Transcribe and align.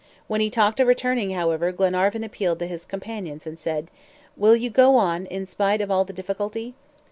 When 0.25 0.41
he 0.41 0.49
talked 0.49 0.79
of 0.79 0.87
returning, 0.87 1.29
however, 1.29 1.71
Glenarvan 1.71 2.23
appealed 2.23 2.57
to 2.57 2.65
his 2.65 2.85
companions 2.85 3.45
and 3.45 3.59
said: 3.59 3.91
"Will 4.35 4.55
you 4.55 4.71
go 4.71 4.95
on 4.95 5.27
in 5.27 5.45
spite 5.45 5.79
of 5.79 5.91
all 5.91 6.05
the 6.05 6.11
difficulty?" 6.11 6.73